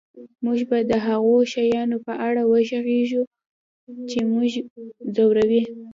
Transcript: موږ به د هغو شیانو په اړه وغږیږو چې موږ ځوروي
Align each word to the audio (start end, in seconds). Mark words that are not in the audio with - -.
موږ 0.43 0.59
به 0.69 0.77
د 0.91 0.93
هغو 1.07 1.35
شیانو 1.53 1.97
په 2.05 2.13
اړه 2.27 2.41
وغږیږو 2.51 3.21
چې 4.09 4.17
موږ 4.31 4.51
ځوروي 5.15 5.63